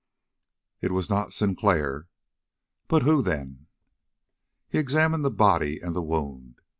[0.81, 2.07] It was not Sinclair.
[2.87, 3.67] But who, then?
[4.67, 6.59] He examined the body and the wound.